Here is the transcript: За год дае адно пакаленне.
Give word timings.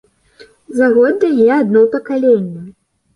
За 0.79 0.87
год 0.95 1.19
дае 1.23 1.49
адно 1.61 1.83
пакаленне. 1.97 2.63